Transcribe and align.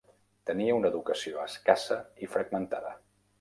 Tenia 0.49 0.77
una 0.77 0.89
educació 0.93 1.43
escassa 1.43 1.99
i 2.25 2.31
fragmentada. 2.37 2.97